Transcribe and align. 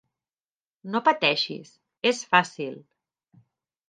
No 0.95 1.01
pateixis, 1.07 1.69
és 2.13 2.21
fàcil. 2.31 2.73